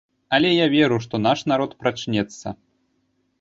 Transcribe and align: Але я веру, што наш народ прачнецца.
Але 0.37 0.49
я 0.53 0.63
веру, 0.75 0.97
што 1.05 1.15
наш 1.27 1.43
народ 1.51 1.77
прачнецца. 1.85 2.55